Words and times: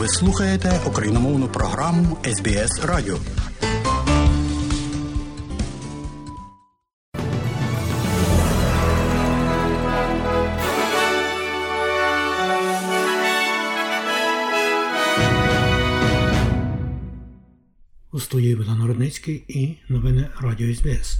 Ви 0.00 0.08
слухаєте 0.08 0.80
україномовну 0.86 1.48
програму 1.48 2.18
СБС 2.24 2.84
Радіо. 2.84 3.18
У 18.12 18.20
студії 18.20 18.56
Богдан 18.56 18.78
Народницький 18.78 19.44
і 19.48 19.76
новини 19.88 20.28
Радіо 20.40 20.74
СБС. 20.74 21.18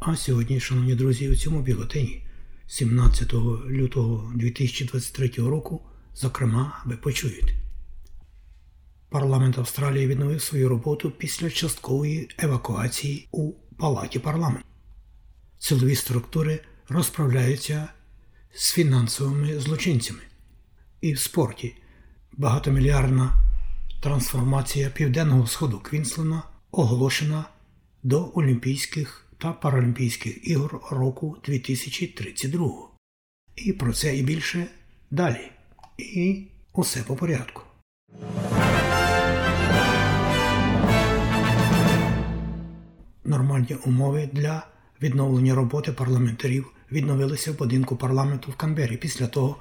А 0.00 0.16
сьогодні, 0.16 0.60
шановні 0.60 0.94
друзі, 0.94 1.28
у 1.28 1.36
цьому 1.36 1.60
бюлетені 1.60 2.22
17 2.66 3.34
лютого 3.70 4.32
2023 4.34 5.28
року, 5.36 5.80
зокрема, 6.14 6.82
ви 6.86 6.96
почуєте. 6.96 7.59
Парламент 9.10 9.58
Австралії 9.58 10.06
відновив 10.06 10.42
свою 10.42 10.68
роботу 10.68 11.10
після 11.10 11.50
часткової 11.50 12.30
евакуації 12.38 13.28
у 13.32 13.52
Палаті 13.78 14.18
парламенту. 14.18 14.66
Силові 15.58 15.96
структури 15.96 16.60
розправляються 16.88 17.88
з 18.54 18.72
фінансовими 18.72 19.60
злочинцями. 19.60 20.20
І 21.00 21.12
в 21.12 21.18
спорті 21.18 21.74
багатомільярдна 22.32 23.34
трансформація 24.00 24.90
Південного 24.90 25.46
Сходу 25.46 25.78
Квінслена 25.78 26.42
оголошена 26.70 27.44
до 28.02 28.32
Олімпійських 28.34 29.26
та 29.38 29.52
Паралімпійських 29.52 30.48
ігор 30.48 30.80
року 30.90 31.36
2032. 31.44 32.70
І 33.56 33.72
про 33.72 33.92
це 33.92 34.16
і 34.16 34.22
більше 34.22 34.66
далі. 35.10 35.50
І 35.98 36.46
усе 36.72 37.02
по 37.02 37.16
порядку. 37.16 37.62
Нормальні 43.60 43.84
умови 43.86 44.28
для 44.32 44.66
відновлення 45.02 45.54
роботи 45.54 45.92
парламентарів 45.92 46.66
відновилися 46.92 47.52
в 47.52 47.58
будинку 47.58 47.96
парламенту 47.96 48.50
в 48.50 48.56
Канбері 48.56 48.96
після 48.96 49.26
того, 49.26 49.56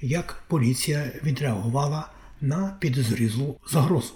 як 0.00 0.42
поліція 0.48 1.12
відреагувала 1.24 2.08
на 2.40 2.76
підозрілу 2.80 3.56
загрозу. 3.70 4.14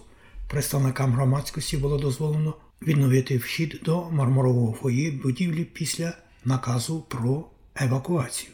Представникам 0.48 1.12
громадськості 1.12 1.77
було 1.77 1.98
дозволено 1.98 2.55
відновити 2.83 3.39
вхід 3.39 3.81
до 3.84 4.11
мармурового 4.11 4.73
фої 4.73 5.11
будівлі 5.11 5.64
після 5.64 6.12
наказу 6.45 7.01
про 7.01 7.45
евакуацію. 7.77 8.53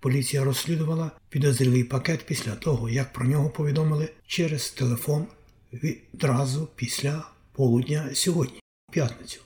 Поліція 0.00 0.44
розслідувала 0.44 1.10
підозрілий 1.28 1.84
пакет 1.84 2.26
після 2.26 2.54
того, 2.54 2.90
як 2.90 3.12
про 3.12 3.26
нього 3.26 3.50
повідомили 3.50 4.08
через 4.26 4.70
телефон 4.70 5.26
відразу 5.72 6.68
після 6.76 7.24
полудня 7.52 8.10
сьогодні, 8.14 8.60
п'ятницю. 8.92 9.40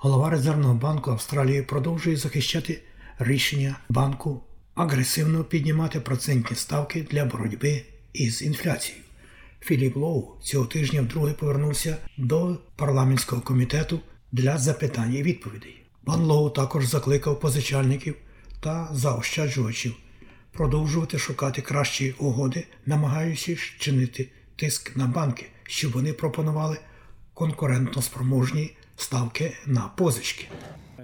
Голова 0.00 0.30
Резервного 0.30 0.74
банку 0.74 1.10
Австралії 1.10 1.62
продовжує 1.62 2.16
захищати 2.16 2.82
рішення 3.18 3.76
банку 3.88 4.40
агресивно 4.74 5.44
піднімати 5.44 6.00
процентні 6.00 6.56
ставки 6.56 7.06
для 7.10 7.24
боротьби 7.24 7.82
із 8.12 8.42
інфляцією. 8.42 9.04
Філіп 9.60 9.96
Лоу 9.96 10.24
цього 10.42 10.66
тижня 10.66 11.02
вдруге 11.02 11.32
повернувся 11.32 11.96
до 12.16 12.58
парламентського 12.76 13.42
комітету 13.42 14.00
для 14.32 14.58
запитань 14.58 15.14
і 15.14 15.22
відповідей. 15.22 15.82
Пан 16.04 16.20
Лоу 16.20 16.50
також 16.50 16.86
закликав 16.86 17.40
позичальників 17.40 18.14
та 18.60 18.88
заощаджувачів 18.92 19.94
продовжувати 20.52 21.18
шукати 21.18 21.62
кращі 21.62 22.14
угоди, 22.18 22.66
намагаючись 22.86 23.60
чинити 23.78 24.28
тиск 24.56 24.96
на 24.96 25.06
банки, 25.06 25.46
щоб 25.62 25.92
вони 25.92 26.12
пропонували 26.12 26.78
конкурентно 27.34 28.02
спроможні 28.02 28.76
ставки 28.98 29.56
на 29.66 29.90
позички. 29.96 30.48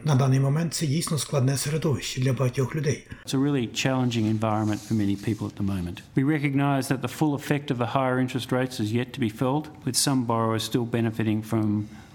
На 0.04 0.14
даний 0.14 0.40
момент 0.40 0.74
це 0.74 0.86
дійсно 0.86 1.18
складне 1.18 1.58
середовище 1.58 2.20
для 2.20 2.32
багатьох 2.32 2.76
людей. 2.76 3.06
It's 3.26 3.34
a 3.34 3.38
really 3.38 3.68
challenging 3.86 4.38
environment 4.38 4.80
for 4.88 4.94
many 4.94 5.16
people 5.16 5.46
at 5.46 5.56
the 5.60 5.66
moment. 5.74 6.02
We 6.16 6.24
recognise 6.24 6.88
that 6.88 7.00
the 7.00 7.16
full 7.18 7.34
effect 7.34 7.70
of 7.70 7.78
the 7.78 7.90
higher 7.96 8.18
interest 8.24 8.52
rates 8.52 8.76
is 8.80 8.92
yet 8.92 9.08
to 9.14 9.20
be 9.20 9.30
felt, 9.42 9.64
with 9.86 9.96
some 9.96 10.20
borrowers 10.32 10.62
still 10.70 10.86
benefiting 10.98 11.38
from 11.50 11.64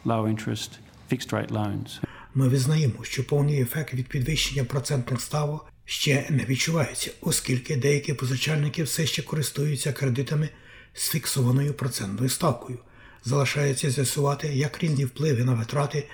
low 0.06 0.22
interest 0.34 0.69
fixed 1.12 1.31
rate 1.31 1.51
loans. 1.51 2.00
Ми 2.35 2.47
визнаємо, 2.47 3.03
що 3.03 3.28
повний 3.28 3.61
ефект 3.61 3.94
від 3.94 4.07
підвищення 4.07 4.63
процентних 4.63 5.22
ставок 5.22 5.66
ще 5.85 6.28
не 6.29 6.46
відчувається, 6.46 7.11
оскільки 7.22 7.75
деякі 7.75 8.13
позичальники 8.13 8.84
все 8.84 9.06
ще 9.06 9.22
користуються 9.22 9.94
кредитами 9.94 10.50
з 10.94 11.09
фіксованою 11.09 11.73
процентною 11.73 12.29
ставкою. 12.29 12.78
Залишається 13.25 13.90
з'ясувати, 13.91 14.47
як 14.47 14.84
різні 14.84 15.06
впливи 15.06 15.44
на 15.44 15.53
витрати 15.53 16.07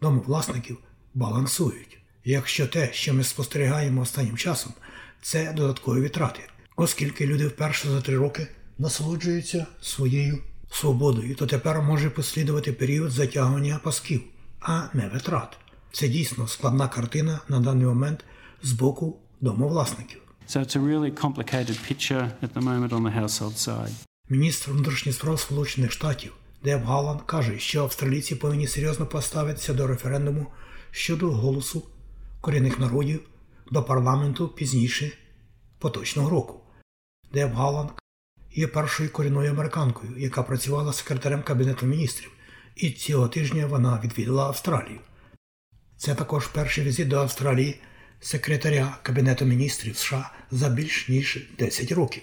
домовласників 0.00 0.78
балансують. 1.14 1.98
Якщо 2.24 2.66
те, 2.66 2.92
що 2.92 3.14
ми 3.14 3.24
спостерігаємо 3.24 4.00
останнім 4.00 4.36
часом, 4.36 4.72
це 5.22 5.52
додаткові 5.52 6.00
витрати, 6.00 6.40
оскільки 6.76 7.26
люди 7.26 7.46
вперше 7.46 7.90
за 7.90 8.00
три 8.00 8.16
роки 8.16 8.46
насолоджуються 8.78 9.66
своєю 9.82 10.38
свободою, 10.70 11.34
то 11.34 11.46
тепер 11.46 11.82
може 11.82 12.10
послідувати 12.10 12.72
період 12.72 13.10
затягування 13.10 13.80
пасків, 13.84 14.22
а 14.60 14.82
не 14.94 15.08
витрат. 15.08 15.56
Це 15.92 16.08
дійсно 16.08 16.48
складна 16.48 16.88
картина 16.88 17.40
на 17.48 17.60
даний 17.60 17.86
момент 17.86 18.24
з 18.62 18.72
боку 18.72 19.18
домовласників. 19.40 20.20
So 20.48 20.60
it's 20.60 20.76
a 20.76 20.80
really 20.80 21.10
complicated 21.10 21.76
picture 21.90 22.30
at 22.42 22.52
the 22.54 22.62
moment 22.62 22.92
on 22.92 23.02
the 23.02 23.20
household 23.20 23.56
side. 23.68 23.92
Міністр 24.28 24.70
внутрішніх 24.70 25.14
справ 25.14 25.40
Сполучених 25.40 25.92
Штатів 25.92 26.32
Деб 26.64 26.84
Галланд 26.84 27.22
каже, 27.22 27.58
що 27.58 27.82
австралійці 27.82 28.34
повинні 28.34 28.66
серйозно 28.66 29.06
поставитися 29.06 29.74
до 29.74 29.86
референдуму 29.86 30.46
щодо 30.90 31.30
голосу 31.30 31.88
корінних 32.40 32.78
народів 32.78 33.20
до 33.70 33.82
парламенту 33.82 34.48
пізніше 34.48 35.12
поточного 35.78 36.30
року. 36.30 36.60
Деб 37.32 37.52
Галланд 37.54 37.90
є 38.54 38.66
першою 38.66 39.12
корінною 39.12 39.50
американкою, 39.50 40.12
яка 40.16 40.42
працювала 40.42 40.92
секретарем 40.92 41.42
Кабінету 41.42 41.86
міністрів, 41.86 42.30
і 42.76 42.90
цього 42.90 43.28
тижня 43.28 43.66
вона 43.66 44.00
відвідала 44.04 44.44
Австралію. 44.46 45.00
Це 45.96 46.14
також 46.14 46.46
перший 46.46 46.84
візит 46.84 47.08
до 47.08 47.16
Австралії 47.16 47.80
секретаря 48.20 48.98
Кабінету 49.02 49.44
міністрів 49.44 49.96
США 49.96 50.32
за 50.50 50.68
більш 50.68 51.08
ніж 51.08 51.48
10 51.58 51.92
років. 51.92 52.22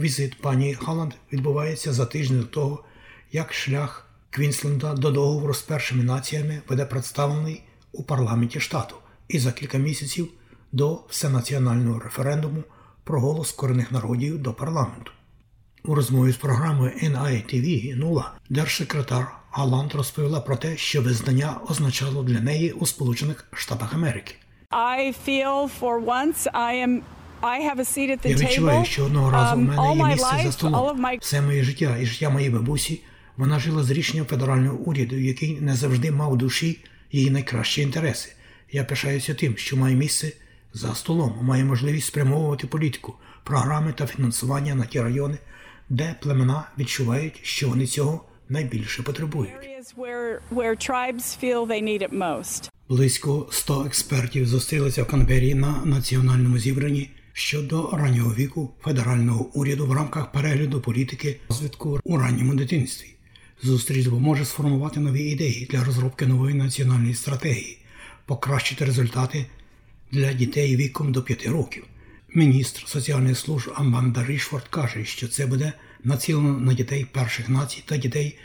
Візит 0.00 0.40
пані 0.40 0.74
Халланд 0.74 1.12
відбувається 1.32 1.92
за 1.92 2.06
тиждень 2.06 2.40
до 2.40 2.46
того, 2.46 2.84
як 3.32 3.52
шлях 3.52 4.08
Квінсленда 4.30 4.94
до 4.94 5.10
договору 5.10 5.54
з 5.54 5.62
першими 5.62 6.04
націями 6.04 6.62
буде 6.68 6.86
представлений 6.86 7.62
у 7.92 8.02
парламенті 8.02 8.60
штату 8.60 8.96
і 9.28 9.38
за 9.38 9.52
кілька 9.52 9.78
місяців 9.78 10.28
до 10.72 11.00
всенаціонального 11.08 11.98
референдуму 11.98 12.62
про 13.04 13.20
голос 13.20 13.52
корінних 13.52 13.92
народів 13.92 14.38
до 14.38 14.52
парламенту. 14.54 15.12
У 15.84 15.94
розмові 15.94 16.32
з 16.32 16.36
програмою 16.36 16.92
NITV 17.02 17.96
нула 17.96 18.32
держсекретар 18.50 19.26
Галанд 19.50 19.94
розповіла 19.94 20.40
про 20.40 20.56
те, 20.56 20.76
що 20.76 21.02
визнання 21.02 21.60
означало 21.68 22.22
для 22.22 22.40
неї 22.40 22.72
у 22.72 22.86
Сполучених 22.86 23.44
Штатах 23.52 23.94
Америки. 23.94 24.34
I 24.70 25.14
feel 25.26 25.70
for 25.80 26.04
once 26.04 26.46
I 26.54 26.86
am 26.86 27.00
Я 28.24 28.34
відчуваю, 28.34 28.84
що 28.84 29.04
одного 29.04 29.30
разу 29.30 29.56
у 29.56 29.58
Um, 29.58 29.76
мене 29.76 29.96
є 29.96 30.14
місце 30.14 30.40
за 30.44 30.52
столом. 30.52 31.06
Все 31.20 31.40
моє 31.40 31.64
життя 31.64 31.96
і 32.00 32.06
життя 32.06 32.30
моєї 32.30 32.50
бабусі. 32.50 33.02
Вона 33.36 33.58
жила 33.58 33.84
з 33.84 33.90
рішенням 33.90 34.26
федерального 34.26 34.76
уряду, 34.78 35.16
який 35.16 35.60
не 35.60 35.76
завжди 35.76 36.10
мав 36.10 36.38
душі 36.38 36.84
її 37.12 37.30
найкращі 37.30 37.82
інтереси. 37.82 38.32
Я 38.72 38.84
пишаюся 38.84 39.34
тим, 39.34 39.56
що 39.56 39.76
маю 39.76 39.96
місце 39.96 40.32
за 40.72 40.94
столом, 40.94 41.38
маю 41.42 41.64
можливість 41.64 42.06
спрямовувати 42.06 42.66
політику, 42.66 43.14
програми 43.44 43.94
та 43.98 44.06
фінансування 44.06 44.74
на 44.74 44.84
ті 44.84 45.00
райони, 45.00 45.38
де 45.88 46.14
племена 46.20 46.68
відчувають, 46.78 47.40
що 47.42 47.68
вони 47.68 47.86
цього 47.86 48.24
найбільше 48.48 49.02
потребують. 49.02 49.52
Близько 52.88 53.48
100 53.50 53.84
експертів 53.86 54.46
зустрілися 54.46 55.02
в 55.02 55.06
Канбері 55.06 55.54
на 55.54 55.82
національному 55.84 56.58
зібранні 56.58 57.10
щодо 57.32 57.90
раннього 57.92 58.34
віку 58.34 58.70
федерального 58.82 59.50
уряду 59.54 59.86
в 59.86 59.92
рамках 59.92 60.32
перегляду 60.32 60.80
політики 60.80 61.40
розвитку 61.48 62.00
у 62.04 62.16
ранньому 62.16 62.54
дитинстві. 62.54 63.08
Зустріч 63.64 64.04
допоможе 64.04 64.44
сформувати 64.44 65.00
нові 65.00 65.22
ідеї 65.22 65.68
для 65.70 65.84
розробки 65.84 66.26
нової 66.26 66.54
національної 66.54 67.14
стратегії, 67.14 67.78
покращити 68.26 68.84
результати 68.84 69.46
для 70.12 70.32
дітей 70.32 70.76
віком 70.76 71.12
до 71.12 71.22
5 71.22 71.46
років. 71.46 71.84
Міністр 72.34 72.82
соціальних 72.86 73.38
служб 73.38 73.72
Аманда 73.74 74.26
Рішфорд 74.26 74.68
каже, 74.68 75.04
що 75.04 75.28
це 75.28 75.46
буде 75.46 75.72
націлено 76.04 76.58
на 76.58 76.74
дітей 76.74 77.06
перших 77.12 77.48
націй 77.48 77.82
та 77.86 77.96
дітей 77.96 78.38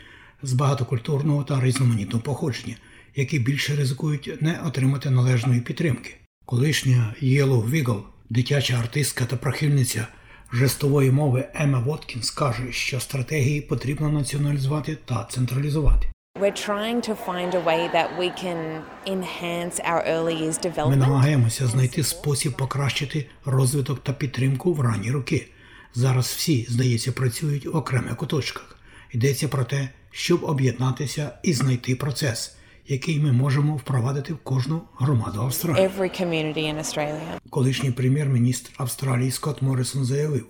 з 0.43 0.53
багатокультурного 0.53 1.43
та 1.43 1.61
різноманітного 1.61 2.23
походження, 2.23 2.75
які 3.15 3.39
більше 3.39 3.75
ризикують 3.75 4.41
не 4.41 4.61
отримати 4.65 5.09
належної 5.09 5.61
підтримки. 5.61 6.15
Колишня 6.45 7.15
Єло 7.21 7.61
Вігл, 7.61 8.03
дитяча 8.29 8.79
артистка 8.79 9.25
та 9.25 9.35
прихильниця 9.35 10.07
жестової 10.53 11.11
мови 11.11 11.47
Ема 11.53 11.79
Воткінс 11.79 12.31
каже, 12.31 12.71
що 12.71 12.99
стратегії 12.99 13.61
потрібно 13.61 14.09
націоналізувати 14.09 14.97
та 15.05 15.27
централізувати. 15.31 16.07
Ми 20.89 20.95
намагаємося 20.95 21.67
знайти 21.67 22.03
спосіб 22.03 22.53
покращити 22.53 23.25
розвиток 23.45 24.03
та 24.03 24.13
підтримку 24.13 24.73
в 24.73 24.81
ранні 24.81 25.11
роки. 25.11 25.47
Зараз 25.94 26.25
всі, 26.25 26.65
здається, 26.69 27.11
працюють 27.11 27.65
в 27.65 27.75
окремих 27.75 28.15
куточках. 28.15 28.77
Йдеться 29.11 29.47
про 29.47 29.63
те, 29.63 29.89
щоб 30.11 30.43
об'єднатися 30.43 31.31
і 31.43 31.53
знайти 31.53 31.95
процес, 31.95 32.57
який 32.88 33.19
ми 33.19 33.31
можемо 33.31 33.75
впровадити 33.75 34.34
в 34.34 34.38
кожну 34.38 34.81
громаду 34.98 35.42
Австралії. 35.42 35.86
Колишній 37.50 37.92
прем'єр-міністр 37.92 38.72
Австралії 38.78 39.31
Скотт 39.31 39.62
Моррисон 39.62 40.06
заявив, 40.06 40.45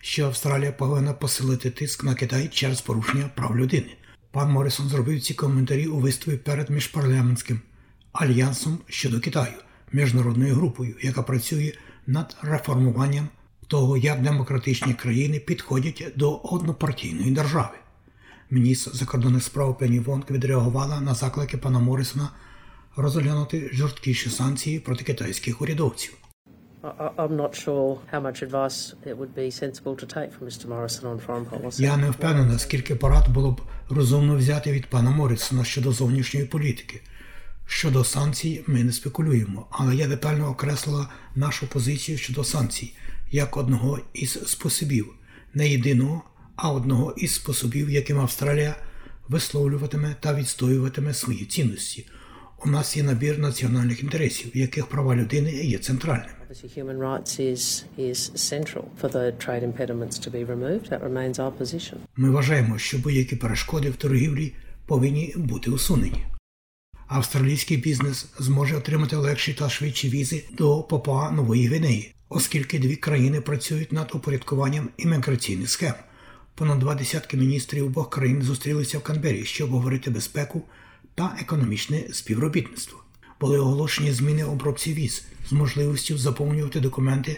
що 0.00 0.26
Австралія 0.26 0.72
повинна 0.72 1.12
посилити 1.12 1.70
тиск 1.70 2.04
на 2.04 2.14
Китай 2.14 2.48
через 2.52 2.80
порушення 2.80 3.30
прав 3.34 3.56
людини. 3.56 3.96
Пан 4.30 4.50
Моррисон 4.50 4.88
зробив 4.88 5.20
ці 5.20 5.34
коментарі 5.34 5.86
у 5.86 5.98
виступі 5.98 6.36
перед 6.36 6.70
міжпарламентським 6.70 7.60
альянсом 8.12 8.78
щодо 8.88 9.20
Китаю, 9.20 9.54
міжнародною 9.92 10.54
групою, 10.54 10.94
яка 11.02 11.22
працює 11.22 11.72
над 12.06 12.36
реформуванням 12.42 13.28
того, 13.66 13.96
як 13.96 14.22
демократичні 14.22 14.94
країни 14.94 15.38
підходять 15.38 16.04
до 16.16 16.36
однопартійної 16.36 17.30
держави. 17.30 17.76
Міністр 18.50 18.90
закордонних 18.96 19.42
справ 19.42 19.78
Пені 19.78 19.98
Вонг 19.98 20.24
відреагувала 20.30 21.00
на 21.00 21.14
заклики 21.14 21.56
пана 21.56 21.78
Моррисона 21.78 22.30
розглянути 22.96 23.70
жорсткіші 23.72 24.30
санкції 24.30 24.80
проти 24.80 25.04
китайських 25.04 25.62
урядовців. 25.62 26.14
Я 31.78 31.96
не 31.96 32.10
впевнена, 32.10 32.58
скільки 32.58 32.94
порад 32.94 33.28
було 33.28 33.50
б 33.50 33.60
розумно 33.88 34.36
взяти 34.36 34.72
від 34.72 34.86
пана 34.86 35.10
Моррисона 35.10 35.64
щодо 35.64 35.92
зовнішньої 35.92 36.46
політики. 36.46 37.00
Щодо 37.66 38.04
санкцій 38.04 38.64
ми 38.66 38.84
не 38.84 38.92
спекулюємо, 38.92 39.66
але 39.70 39.96
я 39.96 40.06
детально 40.08 40.50
окреслила 40.50 41.08
нашу 41.34 41.66
позицію 41.66 42.18
щодо 42.18 42.44
санкцій 42.44 42.94
як 43.30 43.56
одного 43.56 44.00
із 44.14 44.32
способів, 44.46 45.06
не 45.54 45.68
єдиного, 45.68 46.22
а 46.58 46.72
одного 46.72 47.14
із 47.16 47.34
способів, 47.34 47.90
яким 47.90 48.20
Австралія 48.20 48.74
висловлюватиме 49.28 50.16
та 50.20 50.34
відстоюватиме 50.34 51.14
свої 51.14 51.44
цінності. 51.44 52.06
У 52.64 52.70
нас 52.70 52.96
є 52.96 53.02
набір 53.02 53.38
національних 53.38 54.02
інтересів, 54.02 54.50
в 54.54 54.56
яких 54.56 54.86
права 54.86 55.16
людини 55.16 55.52
є 55.52 55.78
центральними. 55.78 56.32
Ми 62.16 62.30
вважаємо, 62.30 62.78
що 62.78 62.98
будь-які 62.98 63.36
перешкоди 63.36 63.90
в 63.90 63.96
торгівлі 63.96 64.52
повинні 64.86 65.34
бути 65.36 65.70
усунені. 65.70 66.26
Австралійський 67.06 67.76
бізнес 67.76 68.26
зможе 68.38 68.76
отримати 68.76 69.16
легші 69.16 69.52
та 69.52 69.68
швидші 69.68 70.08
візи 70.08 70.44
до 70.52 70.82
Папуа 70.82 71.30
Нової 71.30 71.66
Гвинеї, 71.66 72.14
оскільки 72.28 72.78
дві 72.78 72.96
країни 72.96 73.40
працюють 73.40 73.92
над 73.92 74.10
упорядкуванням 74.14 74.88
імміграційних 74.96 75.70
схем. 75.70 75.94
Понад 76.58 76.78
два 76.78 76.94
десятки 76.94 77.36
міністрів 77.36 77.86
обох 77.86 78.10
країн 78.10 78.42
зустрілися 78.42 78.98
в 78.98 79.02
Канбері, 79.02 79.44
щоб 79.44 79.68
обговорити 79.68 80.10
безпеку 80.10 80.62
та 81.14 81.36
економічне 81.40 82.04
співробітництво. 82.12 82.98
Були 83.40 83.58
оголошені 83.58 84.12
зміни 84.12 84.44
обробці 84.44 84.92
віз 84.92 85.26
з 85.48 85.52
можливістю 85.52 86.18
заповнювати 86.18 86.80
документи 86.80 87.36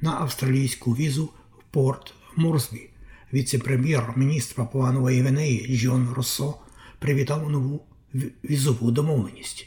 на 0.00 0.10
австралійську 0.10 0.92
візу 0.92 1.24
в 1.58 1.62
порт 1.70 2.14
Морсбі. 2.36 2.90
Віце-прем'єр-міністр 3.34 4.54
Папуа 4.54 4.92
Нової 4.92 5.20
Гвинеї 5.20 5.78
Джон 5.78 6.08
Россо 6.16 6.54
привітав 6.98 7.50
нову 7.50 7.86
візову 8.44 8.90
домовленість. 8.90 9.66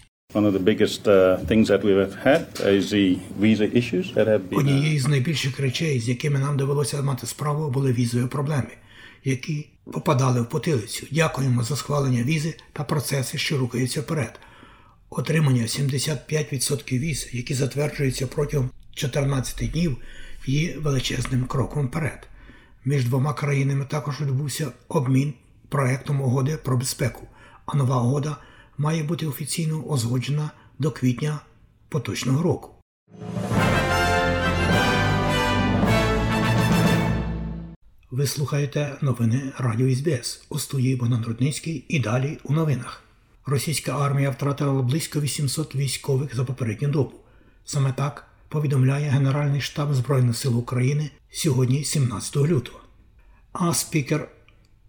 Uh, 4.15 4.39
been. 4.39 4.49
uh, 4.49 4.59
Однією 4.59 4.99
з 4.99 5.07
найбільших 5.07 5.59
речей, 5.59 5.99
з 5.99 6.09
якими 6.09 6.39
нам 6.39 6.57
довелося 6.57 7.01
мати 7.01 7.27
справу, 7.27 7.69
були 7.69 7.93
візові 7.93 8.27
проблеми, 8.27 8.69
які 9.23 9.69
попадали 9.85 10.41
в 10.41 10.49
потилицю. 10.49 11.07
Дякуємо 11.11 11.63
за 11.63 11.75
схвалення 11.75 12.23
візи 12.23 12.55
та 12.73 12.83
процеси, 12.83 13.37
що 13.37 13.57
рухаються 13.57 14.01
вперед. 14.01 14.39
Отримання 15.09 15.63
75% 15.63 16.99
віз, 16.99 17.29
які 17.31 17.53
затверджуються 17.53 18.27
протягом 18.27 18.69
14 18.93 19.71
днів, 19.71 19.97
є 20.45 20.77
величезним 20.77 21.45
кроком 21.45 21.87
вперед. 21.87 22.27
Між 22.85 23.05
двома 23.05 23.33
країнами 23.33 23.85
також 23.85 24.21
відбувся 24.21 24.71
обмін 24.87 25.33
проектом 25.69 26.21
угоди 26.21 26.57
про 26.57 26.77
безпеку, 26.77 27.27
а 27.65 27.77
нова 27.77 28.01
угода 28.01 28.37
має 28.77 29.03
бути 29.03 29.27
офіційно 29.27 29.83
озгоджена 29.87 30.51
до 30.79 30.91
квітня 30.91 31.39
поточного 31.89 32.43
року. 32.43 32.69
Ви 38.13 38.27
слухаєте 38.27 38.95
новини 39.01 39.51
Радіо 39.57 39.95
СБС 39.95 40.45
у 40.49 40.59
студії 40.59 40.95
Богдан 40.95 41.23
Рудницький 41.23 41.85
і 41.87 41.99
далі 41.99 42.37
у 42.43 42.53
новинах. 42.53 43.03
Російська 43.45 43.91
армія 43.91 44.29
втратила 44.29 44.81
близько 44.81 45.21
800 45.21 45.75
військових 45.75 46.35
за 46.35 46.43
попередню 46.43 46.87
добу. 46.87 47.11
Саме 47.65 47.93
так 47.93 48.27
повідомляє 48.49 49.09
Генеральний 49.09 49.61
штаб 49.61 49.93
Збройних 49.93 50.37
сил 50.37 50.57
України 50.57 51.09
сьогодні, 51.31 51.83
17 51.83 52.35
лютого. 52.35 52.79
А 53.51 53.73
спікер 53.73 54.27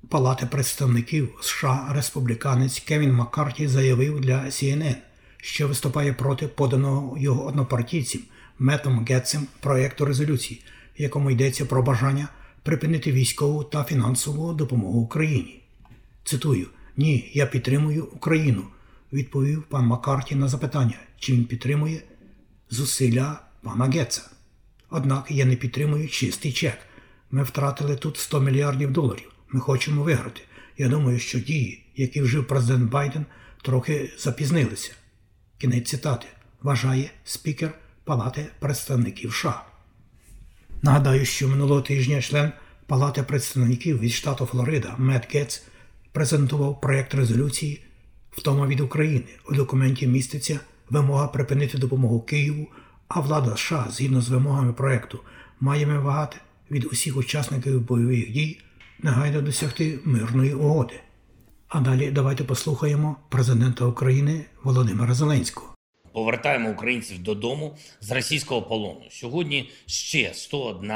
Палати 0.09 0.47
представників 0.47 1.29
США 1.41 1.89
республіканець 1.95 2.81
Кевін 2.81 3.13
Маккарті 3.13 3.69
заявив 3.69 4.21
для 4.21 4.45
CNN, 4.45 4.97
що 5.37 5.69
виступає 5.69 6.13
проти 6.13 6.49
поданого 6.49 7.19
його 7.19 7.47
однопартійцем 7.47 8.21
Метом 8.59 9.05
Гетцем 9.05 9.47
проєкту 9.61 10.05
резолюції, 10.05 10.65
в 10.99 11.03
якому 11.03 11.31
йдеться 11.31 11.65
про 11.65 11.83
бажання 11.83 12.29
припинити 12.65 13.13
військову 13.13 13.65
та 13.65 13.85
фінансову 13.85 14.53
допомогу 14.53 15.01
Україні. 15.01 15.63
Цитую: 16.25 16.67
Ні, 16.97 17.31
я 17.35 17.47
підтримую 17.47 18.05
Україну, 18.05 18.65
відповів 19.13 19.63
пан 19.63 19.87
Маккарті 19.87 20.35
на 20.35 20.49
запитання, 20.49 20.99
чи 21.19 21.33
він 21.33 21.45
підтримує 21.45 22.03
зусилля 22.71 23.41
пана 23.63 23.85
Гетца. 23.85 24.31
Однак 24.91 25.27
я 25.31 25.45
не 25.45 25.57
підтримую 25.57 26.09
чистий 26.09 26.53
чек. 26.53 26.79
Ми 27.31 27.43
втратили 27.43 27.97
тут 27.97 28.17
100 28.17 28.41
мільярдів 28.41 28.91
доларів. 28.91 29.33
Ми 29.49 29.61
хочемо 29.61 30.03
виграти. 30.03 30.41
Я 30.79 30.89
думаю, 30.89 31.19
що 31.19 31.41
дії, 31.41 31.85
які 31.97 32.23
вжив 32.23 32.47
президент 32.47 32.91
Байден, 32.91 33.27
трохи 33.63 34.13
запізнилися. 34.19 34.93
Кінець 35.59 35.89
цитати 35.89 36.27
вважає 36.63 37.11
спікер 37.25 37.75
Палати 38.05 38.47
представників 38.59 39.35
США. 39.35 39.63
Нагадаю, 40.83 41.25
що 41.25 41.49
минулого 41.49 41.81
тижня 41.81 42.23
член 42.23 42.53
Палати 42.87 43.23
представників 43.23 44.01
від 44.01 44.13
штату 44.13 44.47
Флорида 44.47 44.95
Мет 44.99 45.35
Гетц 45.35 45.63
презентував 46.13 46.81
проєкт 46.81 47.15
резолюції 47.15 47.81
Втома 48.31 48.67
від 48.67 48.81
України. 48.81 49.25
У 49.51 49.55
документі 49.55 50.07
міститься 50.07 50.61
вимога 50.91 51.29
припинити 51.29 51.79
допомогу 51.79 52.21
Києву, 52.21 52.67
а 53.09 53.21
влада 53.21 53.57
США, 53.57 53.87
згідно 53.91 54.21
з 54.21 54.29
вимогами 54.29 54.73
проєкту, 54.73 55.21
має 55.61 55.87
вимагати 55.87 56.37
від 56.71 56.85
усіх 56.85 57.17
учасників 57.17 57.81
бойових 57.81 58.33
дій 58.33 58.61
негайно 59.03 59.43
досягти 59.43 59.99
мирної 60.05 60.55
угоди. 60.55 60.95
А 61.69 61.81
далі 61.81 62.11
давайте 62.11 62.45
послухаємо 62.45 63.17
президента 63.29 63.85
України 63.85 64.45
Володимира 64.63 65.15
Зеленського. 65.15 65.75
повертаємо 66.13 66.71
українців 66.71 67.23
додому 67.23 67.77
з 68.01 68.11
російського 68.11 68.63
полону. 68.63 69.03
Сьогодні 69.11 69.71
ще 69.87 70.35
101 70.35 70.93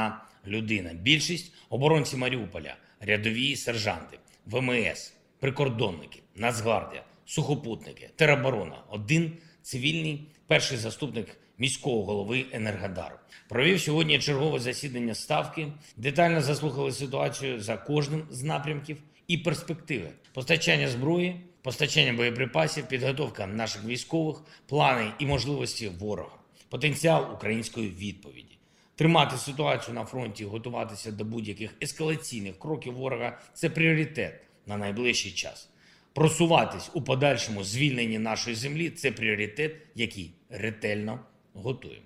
людина. 0.49 0.93
Більшість 0.93 1.53
оборонці 1.69 2.17
Маріуполя, 2.17 2.75
рядові 2.99 3.55
сержанти, 3.55 4.19
ВМС, 4.45 5.13
прикордонники, 5.39 6.19
Нацгвардія, 6.35 7.03
сухопутники, 7.25 8.09
тероборона. 8.15 8.83
Один 8.89 9.31
цивільний 9.61 10.27
перший 10.47 10.77
заступник 10.77 11.37
міського 11.57 12.05
голови 12.05 12.45
Енергодару. 12.51 13.15
Провів 13.49 13.81
сьогодні 13.81 14.19
чергове 14.19 14.59
засідання 14.59 15.15
ставки. 15.15 15.67
Детально 15.97 16.41
заслухали 16.41 16.91
ситуацію 16.91 17.59
за 17.59 17.77
кожним 17.77 18.27
з 18.29 18.43
напрямків 18.43 18.97
і 19.27 19.37
перспективи 19.37 20.09
постачання 20.33 20.87
зброї, 20.87 21.41
постачання 21.61 22.13
боєприпасів, 22.13 22.87
підготовка 22.87 23.47
наших 23.47 23.85
військових, 23.85 24.43
плани 24.67 25.11
і 25.19 25.25
можливості 25.25 25.87
ворога, 25.87 26.37
потенціал 26.69 27.33
української 27.33 27.89
відповіді. 27.89 28.58
Тримати 28.99 29.37
ситуацію 29.37 29.95
на 29.95 30.05
фронті, 30.05 30.43
і 30.43 30.47
готуватися 30.47 31.11
до 31.11 31.25
будь-яких 31.25 31.71
ескалаційних 31.81 32.59
кроків 32.59 32.93
ворога 32.93 33.37
це 33.53 33.69
пріоритет 33.69 34.41
на 34.67 34.77
найближчий 34.77 35.31
час. 35.31 35.69
Просуватись 36.13 36.89
у 36.93 37.01
подальшому 37.01 37.63
звільненні 37.63 38.19
нашої 38.19 38.55
землі 38.55 38.89
це 38.89 39.11
пріоритет, 39.11 39.75
який 39.95 40.33
ретельно 40.49 41.19
готуємо. 41.53 42.01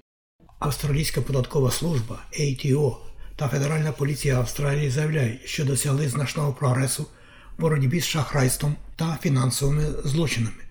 Австралійська 0.59 1.21
податкова 1.21 1.71
служба 1.71 2.25
ATO 2.39 2.97
та 3.35 3.47
Федеральна 3.47 3.91
поліція 3.91 4.37
Австралії 4.37 4.89
заявляють, 4.89 5.45
що 5.45 5.65
досягли 5.65 6.09
значного 6.09 6.53
прогресу 6.53 7.05
в 7.57 7.61
боротьбі 7.61 7.99
з 7.99 8.05
шахрайством 8.05 8.75
та 8.95 9.17
фінансовими 9.21 9.83
злочинами. 10.03 10.63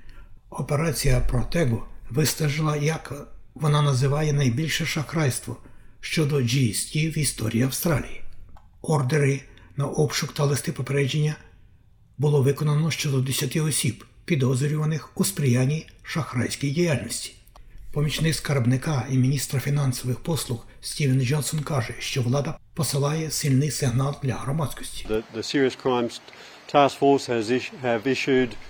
Операція 0.50 1.20
Протего 1.20 1.86
вистежила, 2.10 2.76
як 2.76 3.12
вона 3.54 3.82
називає 3.82 4.32
найбільше 4.32 4.86
шахрайство 4.86 5.56
щодо 6.02 6.36
GST 6.36 7.10
в 7.10 7.18
історії 7.18 7.62
Австралії. 7.62 8.22
Ордери 8.82 9.40
на 9.76 9.86
обшук 9.86 10.34
та 10.34 10.44
листи 10.44 10.72
попередження 10.72 11.36
було 12.18 12.42
виконано 12.42 12.90
щодо 12.90 13.20
10 13.20 13.56
осіб, 13.56 14.04
підозрюваних 14.24 15.08
у 15.14 15.24
сприянні 15.24 15.86
шахрайській 16.02 16.70
діяльності. 16.70 17.32
Помічник 17.92 18.34
скарбника 18.34 19.06
і 19.10 19.16
міністра 19.16 19.60
фінансових 19.60 20.20
послуг 20.20 20.66
Стівен 20.80 21.20
Джонсон 21.20 21.60
каже, 21.60 21.94
що 21.98 22.22
влада 22.22 22.58
посилає 22.74 23.30
сильний 23.30 23.70
сигнал 23.70 24.16
для 24.22 24.34
громадськості. 24.34 25.06
The, 25.10 25.22
the 25.36 25.42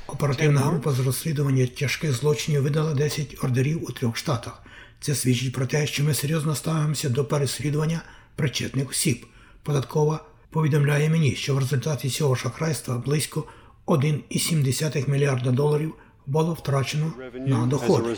Оперативна 0.07 0.61
група 0.61 0.93
з 0.93 1.01
розслідування 1.01 1.67
тяжких 1.67 2.13
злочинів 2.13 2.63
видала 2.63 2.95
10 2.95 3.45
ордерів 3.45 3.85
у 3.85 3.93
трьох 3.93 4.17
штатах. 4.17 4.62
Це 5.03 5.15
свідчить 5.15 5.53
про 5.53 5.67
те, 5.67 5.87
що 5.87 6.05
ми 6.05 6.15
серйозно 6.15 6.55
ставимося 6.55 7.09
до 7.09 7.25
переслідування 7.25 8.03
причетних 8.37 8.91
осіб. 8.91 9.27
Податкова 9.63 10.25
повідомляє 10.51 11.11
мені, 11.11 11.35
що 11.35 11.55
в 11.55 11.59
результаті 11.59 12.11
цього 12.11 12.37
шахрайства 12.37 12.99
близько 12.99 13.45
1,7 13.87 15.11
мільярда 15.11 15.51
доларів 15.51 15.95
було 16.27 16.53
втрачено 16.53 17.13
на 17.47 17.67
доходи. 17.67 18.17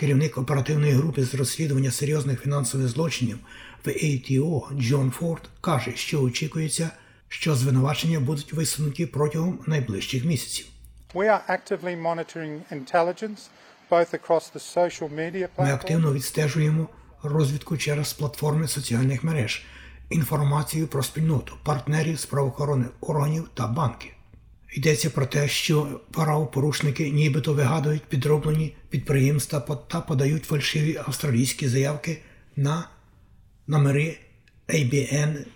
Керівник 0.00 0.38
оперативної 0.38 0.92
групи 0.92 1.24
з 1.24 1.34
розслідування 1.34 1.90
серйозних 1.90 2.42
фінансових 2.42 2.88
злочинів 2.88 3.38
в 3.84 3.88
ATO 3.88 4.80
Джон 4.80 5.10
Форд 5.10 5.42
каже, 5.60 5.92
що 5.96 6.22
очікується, 6.22 6.90
що 7.28 7.54
звинувачення 7.54 8.20
будуть 8.20 8.52
висунуті 8.52 9.06
протягом 9.06 9.58
найближчих 9.66 10.24
місяців. 10.24 10.66
We 11.14 11.26
are 11.26 11.42
actively 11.48 12.02
monitoring 12.02 12.60
intelligence 12.70 13.40
Ми 15.58 15.72
активно 15.72 16.12
відстежуємо 16.12 16.88
розвідку 17.22 17.76
через 17.76 18.12
платформи 18.12 18.68
соціальних 18.68 19.24
мереж, 19.24 19.64
інформацію 20.10 20.86
про 20.86 21.02
спільноту, 21.02 21.54
партнерів 21.64 22.18
з 22.18 22.26
правоохоронних 22.26 22.88
органів 23.00 23.48
та 23.54 23.66
банків. 23.66 24.10
Йдеться 24.72 25.10
про 25.10 25.26
те, 25.26 25.48
що 25.48 26.00
правопорушники 26.10 27.10
нібито 27.10 27.54
вигадують 27.54 28.04
підроблені 28.04 28.76
підприємства 28.90 29.60
та 29.60 30.00
подають 30.00 30.44
фальшиві 30.44 31.00
австралійські 31.06 31.68
заявки 31.68 32.18
на 32.56 32.88
номери 33.66 34.18
ABN 34.68 35.46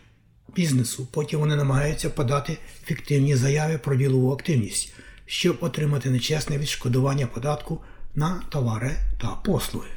бізнесу. 0.55 1.09
Потім 1.13 1.41
вони 1.41 1.57
намагаються 1.57 2.11
подати 2.11 2.59
фіктивні 2.85 3.37
заяви 3.37 3.79
про 3.79 3.97
ділову 3.97 4.33
активність, 4.33 4.95
щоб 5.27 5.57
отримати 5.61 6.11
нечесне 6.11 6.59
відшкодування 6.59 7.27
податку 7.27 7.81
на 8.17 8.43
товари 8.49 8.97
та 9.21 9.29
послуги. 9.29 9.89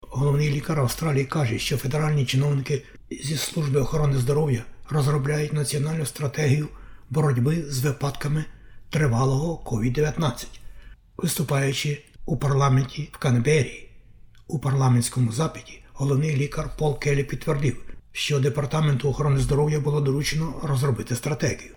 Головний 0.00 0.50
лікар 0.50 0.80
Австралії 0.80 1.24
каже, 1.24 1.58
що 1.58 1.76
федеральні 1.76 2.26
чиновники 2.26 2.82
зі 3.10 3.36
служби 3.36 3.80
охорони 3.80 4.18
здоров'я 4.18 4.64
розробляють 4.90 5.52
національну 5.52 6.06
стратегію 6.06 6.68
боротьби 7.10 7.62
з 7.62 7.84
випадками 7.84 8.44
тривалого 8.90 9.62
COVID-19. 9.64 10.46
Виступаючи 11.16 12.04
у 12.26 12.36
парламенті 12.36 13.08
в 13.12 13.18
Канбері 13.18 13.90
у 14.46 14.58
парламентському 14.58 15.32
запиті, 15.32 15.82
головний 15.92 16.36
лікар 16.36 16.70
Пол 16.78 16.98
Келлі 16.98 17.24
підтвердив, 17.24 17.84
що 18.12 18.40
департаменту 18.40 19.08
охорони 19.08 19.40
здоров'я 19.40 19.80
було 19.80 20.00
доручено 20.00 20.60
розробити 20.62 21.16
стратегію. 21.16 21.74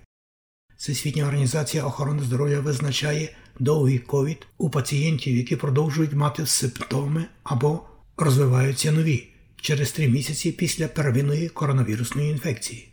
Всесвітня 0.84 1.24
організація 1.24 1.86
охорони 1.86 2.24
здоров'я 2.24 2.60
визначає 2.60 3.30
довгий 3.60 4.00
ковід 4.00 4.48
у 4.58 4.70
пацієнтів, 4.70 5.38
які 5.38 5.56
продовжують 5.56 6.14
мати 6.14 6.46
симптоми 6.46 7.26
або 7.44 7.80
розвиваються 8.18 8.92
нові 8.92 9.28
через 9.62 9.92
три 9.92 10.08
місяці 10.08 10.52
після 10.52 10.88
первинної 10.88 11.50
коронавірусної 11.50 12.32
інфекції. 12.32 12.90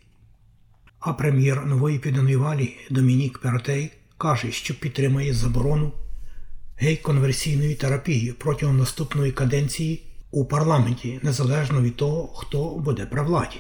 А 0.99 1.13
прем'єр 1.13 1.67
нової 1.67 1.99
південної 1.99 2.37
валії 2.37 2.77
Домінік 2.91 3.39
Перотей 3.39 3.91
каже, 4.19 4.53
що 4.53 4.81
підтримує 4.81 5.35
заборону 5.35 5.93
гей-конверсійної 6.77 7.75
терапії 7.75 8.33
протягом 8.33 8.79
наступної 8.79 9.33
каденції 9.33 10.03
у 10.31 10.45
парламенті, 10.45 11.21
незалежно 11.23 11.83
від 11.83 11.97
того, 11.97 12.27
хто 12.27 12.69
буде 12.69 13.07
при 13.07 13.23
владі. 13.23 13.57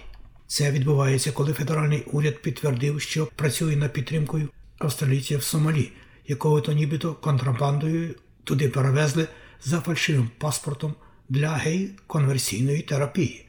Це 0.50 0.70
відбувається, 0.70 1.32
коли 1.32 1.52
федеральний 1.52 2.04
уряд 2.12 2.42
підтвердив, 2.42 3.00
що 3.00 3.26
працює 3.26 3.76
над 3.76 3.92
підтримкою 3.92 4.48
австралійців 4.78 5.38
в 5.38 5.42
Сомалі, 5.42 5.92
якого 6.26 6.60
то 6.60 6.72
нібито 6.72 7.14
контрабандою 7.14 8.14
туди 8.44 8.68
перевезли 8.68 9.28
за 9.64 9.80
фальшивим 9.80 10.30
паспортом 10.38 10.94
для 11.28 11.50
гей-конверсійної 11.50 12.82
терапії. 12.82 13.46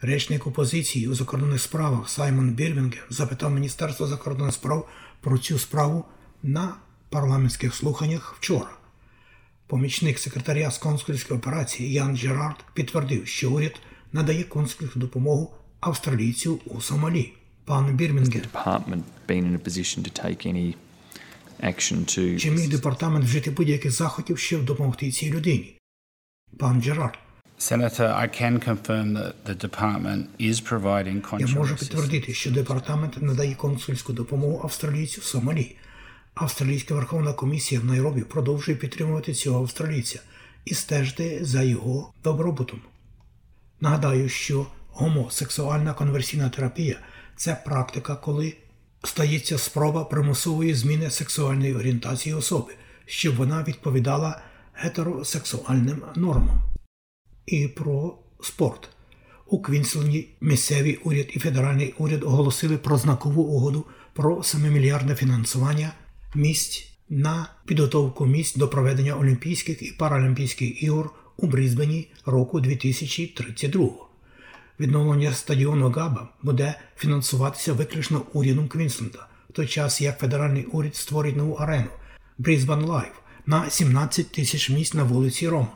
Речник 0.00 0.46
опозиції 0.46 1.08
у 1.08 1.14
закордонних 1.14 1.62
справах 1.62 2.08
Саймон 2.08 2.50
Бірмінгем 2.50 3.06
запитав 3.10 3.50
Міністерство 3.50 4.06
закордонних 4.06 4.54
справ 4.54 4.88
про 5.20 5.38
цю 5.38 5.58
справу 5.58 6.04
на 6.42 6.74
парламентських 7.10 7.74
слуханнях 7.74 8.36
вчора. 8.40 8.70
Помічник 9.66 10.18
секретаря 10.18 10.70
з 10.70 10.78
консульської 10.78 11.40
операції 11.40 11.92
Ян 11.92 12.16
Джерард 12.16 12.56
підтвердив, 12.74 13.26
що 13.26 13.50
уряд 13.50 13.74
надає 14.12 14.44
консульську 14.44 14.98
допомогу 14.98 15.54
австралійцю 15.80 16.60
у 16.66 16.80
Сомалі. 16.80 17.32
Пан 17.64 17.96
Бірмінгем, 17.96 18.48
department 18.54 19.02
been 19.28 19.44
in 19.44 19.54
a 19.54 19.68
position 19.68 19.98
to 20.02 20.24
take 20.24 20.46
any 20.46 20.74
action 21.62 21.96
to 21.96 22.38
чи 22.38 22.50
міг 22.50 22.68
департамент 22.68 23.24
вжити 23.24 23.50
будь-яких 23.50 23.92
заходів, 23.92 24.38
щоб 24.38 24.64
допомогти 24.64 25.10
цій 25.10 25.30
людині? 25.30 25.74
Пан 26.58 26.82
Джерард, 26.82 27.18
Senator, 27.58 28.08
I 28.24 28.28
can 28.28 28.54
confirm 28.68 29.12
that 29.18 29.32
the 29.48 29.54
department 29.66 30.22
is 30.40 30.60
providing 30.72 31.40
я 31.40 31.46
можу 31.46 31.76
підтвердити, 31.76 32.34
що 32.34 32.50
департамент 32.50 33.22
надає 33.22 33.54
консульську 33.54 34.12
допомогу 34.12 34.60
австралійцю 34.64 35.20
в 35.20 35.24
Сомалі. 35.24 35.76
Австралійська 36.34 36.94
Верховна 36.94 37.32
комісія 37.32 37.80
в 37.80 37.84
Найробі 37.84 38.20
продовжує 38.22 38.76
підтримувати 38.78 39.34
цього 39.34 39.60
австралійця 39.60 40.20
і 40.64 40.74
стежити 40.74 41.38
за 41.42 41.62
його 41.62 42.12
добробутом. 42.24 42.80
Нагадаю, 43.80 44.28
що 44.28 44.66
гомосексуальна 44.98 45.94
конверсійна 45.94 46.48
терапія 46.48 46.96
це 47.36 47.62
практика, 47.64 48.16
коли 48.16 48.54
стається 49.04 49.58
спроба 49.58 50.04
примусової 50.04 50.74
зміни 50.74 51.10
сексуальної 51.10 51.74
орієнтації 51.74 52.34
особи, 52.34 52.72
щоб 53.06 53.36
вона 53.36 53.64
відповідала 53.68 54.40
гетеросексуальним 54.74 56.02
нормам. 56.16 56.62
І 57.46 57.68
про 57.68 58.18
спорт. 58.42 58.88
У 59.46 59.62
Квінсленді 59.62 60.28
місцевий 60.40 60.96
уряд 60.96 61.26
і 61.30 61.38
федеральний 61.38 61.94
уряд 61.98 62.22
оголосили 62.22 62.78
про 62.78 62.98
знакову 62.98 63.42
угоду 63.42 63.84
про 64.12 64.36
7-мільярдне 64.36 65.14
фінансування 65.14 65.92
місць 66.34 66.88
на 67.08 67.50
підготовку 67.66 68.26
місць 68.26 68.56
до 68.56 68.68
проведення 68.68 69.14
Олімпійських 69.14 69.82
і 69.82 69.92
Паралімпійських 69.92 70.82
ігор 70.82 71.10
у 71.36 71.46
Брізбені 71.46 72.12
року 72.26 72.60
2032. 72.60 74.07
Відновлення 74.80 75.32
стадіону 75.32 75.90
Габа 75.90 76.28
буде 76.42 76.74
фінансуватися 76.96 77.72
виключно 77.72 78.22
урядом 78.32 78.68
Квінсленда, 78.68 79.26
в 79.50 79.52
той 79.52 79.66
час 79.66 80.00
як 80.00 80.18
федеральний 80.18 80.64
уряд 80.64 80.96
створить 80.96 81.36
нову 81.36 81.54
арену 81.54 81.88
Brisbane 82.38 82.86
Live 82.86 83.12
на 83.46 83.70
17 83.70 84.32
тисяч 84.32 84.70
місць 84.70 84.94
на 84.94 85.02
вулиці 85.02 85.48
Рома. 85.48 85.72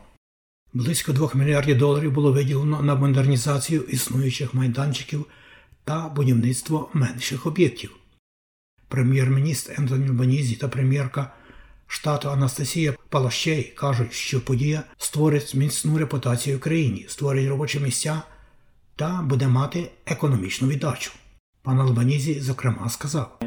Близько 0.72 1.12
2 1.12 1.30
мільярдів 1.34 1.78
доларів 1.78 2.12
було 2.12 2.32
виділено 2.32 2.82
на 2.82 2.94
модернізацію 2.94 3.82
існуючих 3.82 4.54
майданчиків 4.54 5.26
та 5.84 6.08
будівництво 6.08 6.90
менших 6.92 7.46
об'єктів. 7.46 7.96
Прем'єр-міністр 8.88 9.74
Ентоні 9.78 10.08
Албанізі 10.08 10.54
та 10.54 10.68
прем'єрка 10.68 11.32
штату 11.86 12.30
Анастасія 12.30 12.94
Палащей 13.08 13.62
кажуть, 13.76 14.12
що 14.12 14.40
подія 14.40 14.82
створить 14.98 15.54
міцну 15.54 15.98
репутацію 15.98 16.58
країні, 16.58 17.06
створить 17.08 17.48
робочі 17.48 17.80
місця 17.80 18.22
та 18.96 19.22
буде 19.22 19.48
мати 19.48 19.90
економічну 20.06 20.68
віддачу. 20.68 21.12
Пан 21.62 21.80
Албанізі, 21.80 22.40
зокрема, 22.40 22.88
сказав: 22.88 23.38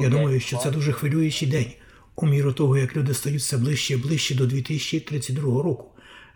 Я 0.00 0.08
думаю, 0.10 0.40
що 0.40 0.56
це 0.56 0.70
дуже 0.70 0.92
хвилюючий 0.92 1.48
день. 1.48 1.72
У 2.16 2.26
міру 2.26 2.52
того, 2.52 2.78
як 2.78 2.96
люди 2.96 3.14
стають 3.14 3.40
все 3.40 3.56
ближче 3.58 3.94
і 3.94 3.96
ближче 3.96 4.34
до 4.34 4.46
2032 4.46 5.62
року. 5.62 5.88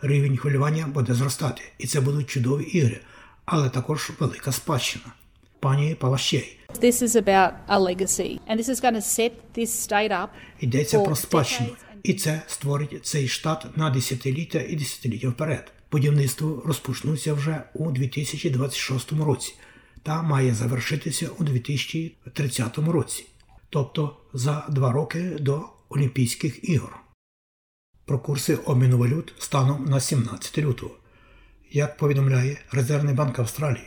Рівень 0.02 0.36
хвилювання 0.36 0.86
буде 0.86 1.14
зростати, 1.14 1.62
і 1.78 1.86
це 1.86 2.00
будуть 2.00 2.30
чудові 2.30 2.62
ігри, 2.62 3.00
але 3.44 3.68
також 3.68 4.10
велика 4.18 4.52
спадщина. 4.52 5.04
Пані 5.60 5.94
Палащей, 5.94 6.58
This 6.80 7.02
is 7.02 7.16
about 7.16 7.52
a 7.68 7.78
legacy, 7.78 8.40
and 8.48 8.60
this 8.60 8.68
is 8.68 8.80
going 8.80 8.94
to 8.94 9.00
set 9.00 9.32
this 9.56 9.70
state 9.88 10.10
up 10.10 10.28
йдеться 10.60 10.98
про 10.98 11.16
спадщину, 11.16 11.68
decades 11.68 11.85
і 12.06 12.14
це 12.14 12.42
створить 12.46 13.06
цей 13.06 13.28
штат 13.28 13.76
на 13.76 13.90
десятиліття 13.90 14.60
і 14.60 14.76
десятиліття 14.76 15.28
вперед. 15.28 15.72
Будівництво 15.92 16.62
розпочнуться 16.66 17.34
вже 17.34 17.62
у 17.74 17.90
2026 17.90 19.12
році 19.12 19.54
та 20.02 20.22
має 20.22 20.54
завершитися 20.54 21.28
у 21.38 21.44
2030 21.44 22.78
році, 22.78 23.26
тобто 23.70 24.16
за 24.32 24.66
два 24.68 24.92
роки 24.92 25.36
до 25.40 25.68
Олімпійських 25.88 26.70
ігор. 26.70 26.96
Про 28.04 28.18
курси 28.18 28.56
обміну 28.56 28.98
валют 28.98 29.34
станом 29.38 29.84
на 29.84 30.00
17 30.00 30.58
лютого. 30.58 30.94
Як 31.70 31.96
повідомляє 31.96 32.60
Резервний 32.70 33.14
банк 33.14 33.38
Австралії, 33.38 33.86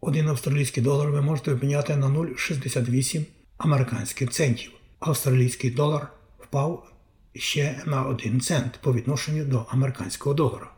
один 0.00 0.28
австралійський 0.28 0.82
долар 0.82 1.10
ви 1.10 1.22
можете 1.22 1.52
обміняти 1.52 1.96
на 1.96 2.06
0,68 2.06 3.24
американських 3.58 4.30
центів. 4.30 4.70
Австралійський 5.00 5.70
долар 5.70 6.12
впав 6.38 6.93
ще 7.34 7.82
на 7.86 8.02
1 8.02 8.40
цент 8.40 8.78
по 8.82 8.94
відношенню 8.94 9.44
до 9.44 9.66
американського 9.68 10.34
долара. 10.34 10.70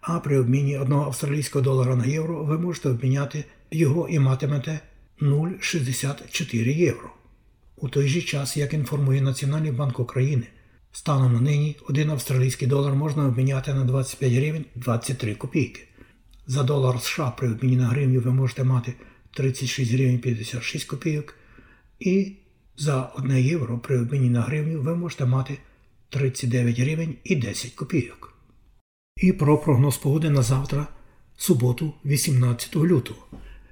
А 0.00 0.20
при 0.20 0.38
обміні 0.38 0.78
1 0.78 0.92
австралійського 0.92 1.62
долара 1.62 1.96
на 1.96 2.06
євро 2.06 2.44
ви 2.44 2.58
можете 2.58 2.88
обміняти 2.88 3.44
його 3.70 4.08
і 4.08 4.18
матимете 4.18 4.80
0,64 5.20 6.76
євро. 6.76 7.10
У 7.76 7.88
той 7.88 8.08
же 8.08 8.22
час, 8.22 8.56
як 8.56 8.74
інформує 8.74 9.22
Національний 9.22 9.72
банк 9.72 10.00
України, 10.00 10.46
станом 10.92 11.32
на 11.32 11.40
нині 11.40 11.76
1 11.88 12.10
австралійський 12.10 12.68
долар 12.68 12.94
можна 12.94 13.26
обміняти 13.26 13.74
на 13.74 13.84
25 13.84 14.32
гривень 14.32 14.64
23 14.74 15.34
копійки. 15.34 15.82
За 16.46 16.62
долар 16.62 17.00
США 17.00 17.30
при 17.30 17.50
обміні 17.50 17.76
на 17.76 17.86
гривню 17.86 18.20
ви 18.20 18.30
можете 18.30 18.64
мати 18.64 18.94
36 19.34 19.92
гривень 19.92 20.18
56 20.18 20.84
копійок. 20.84 21.34
І 22.00 22.32
за 22.76 23.02
1 23.02 23.36
євро 23.36 23.78
при 23.78 23.98
обміні 24.00 24.30
на 24.30 24.40
гривню 24.40 24.80
ви 24.80 24.96
можете 24.96 25.26
мати 25.26 25.58
39 26.16 26.78
гривень 26.78 27.14
і 27.24 27.36
10 27.36 27.70
копійок. 27.70 28.34
І 29.16 29.32
про 29.32 29.58
прогноз 29.58 29.96
погоди 29.96 30.30
на 30.30 30.42
завтра, 30.42 30.86
суботу, 31.36 31.94
18 32.04 32.76
лютого. 32.76 33.26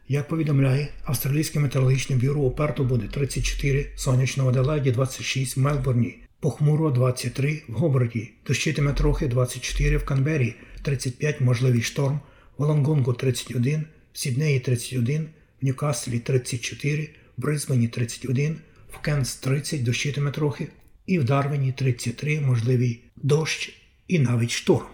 Як 0.09 0.29
повідомляє 0.29 0.89
Австралійське 1.05 1.61
метеорологічне 1.61 2.17
бюро 2.17 2.41
у 2.41 2.85
буде 2.85 3.07
34, 3.07 3.91
сонячно 3.97 4.45
в 4.45 4.49
Аделаїді 4.49 4.91
26, 4.91 5.57
в 5.57 5.61
Мелбурні, 5.61 6.17
похмуро 6.41 6.91
23, 6.91 7.63
в 7.69 7.73
Гоборді, 7.73 8.31
дощитиме 8.47 8.93
трохи 8.93 9.27
24, 9.27 9.97
в 9.97 10.05
Канбері 10.05 10.55
35, 10.83 11.41
можливий 11.41 11.83
шторм, 11.83 12.21
в 12.59 12.65
Лонгонгу 12.65 13.13
31, 13.13 13.85
в 14.13 14.19
Сіднеї 14.19 14.61
31, 14.61 15.29
в 15.63 15.65
Ньюкаслі 15.65 16.19
34, 16.19 17.09
в 17.37 17.43
Брисбені 17.43 17.89
31, 17.89 18.57
в 18.93 18.99
Кенс 18.99 19.37
30, 19.37 19.83
дощитиме 19.83 20.31
трохи, 20.31 20.69
і 21.07 21.19
в 21.19 21.25
Дарвіні 21.25 21.73
33, 21.73 22.41
можливий 22.41 23.05
дощ 23.17 23.81
і 24.09 24.19
навіть 24.19 24.51
шторм. 24.51 24.87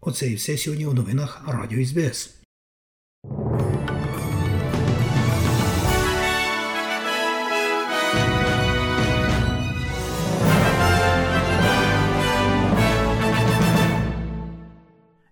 Оце 0.00 0.30
і 0.30 0.34
все 0.34 0.56
сьогодні 0.56 0.86
у 0.86 0.92
новинах 0.92 1.42
Радіо 1.48 1.86
СБС. 1.86 2.34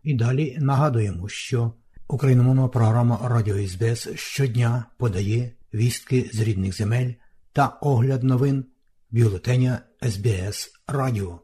І 0.02 0.14
далі 0.14 0.56
нагадуємо, 0.60 1.28
що 1.28 1.72
україномовна 2.08 2.68
програма 2.68 3.20
Радіо 3.24 3.66
СБС 3.68 4.08
щодня 4.14 4.84
подає 4.98 5.52
вістки 5.74 6.30
з 6.32 6.40
рідних 6.40 6.76
земель 6.76 7.12
та 7.52 7.66
огляд 7.66 8.22
новин 8.22 8.64
бюлетеня 9.10 9.80
СБС 10.10 10.72
Радіо. 10.86 11.40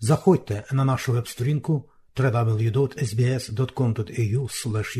Заходьте 0.00 0.64
на 0.72 0.84
нашу 0.84 1.12
веб-сторінку 1.12 1.88
www.sbs.com.au 2.16 3.04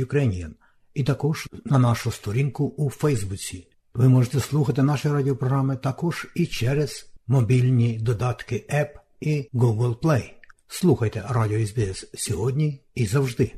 Ukrainian 0.05 0.51
і 0.95 1.05
також 1.05 1.49
на 1.65 1.79
нашу 1.79 2.11
сторінку 2.11 2.65
у 2.65 2.91
Фейсбуці. 2.91 3.69
Ви 3.95 4.09
можете 4.09 4.41
слухати 4.41 4.83
наші 4.83 5.09
радіопрограми 5.09 5.77
також 5.77 6.27
і 6.35 6.47
через 6.47 7.13
мобільні 7.27 7.99
додатки 7.99 8.67
App 8.71 8.89
і 9.21 9.49
Google 9.55 9.97
Play. 9.99 10.31
Слухайте 10.69 11.25
Радіо 11.29 11.67
СБС 11.67 12.07
сьогодні 12.15 12.81
і 12.95 13.07
завжди. 13.07 13.53